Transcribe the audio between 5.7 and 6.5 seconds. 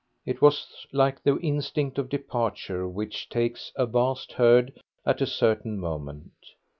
moment.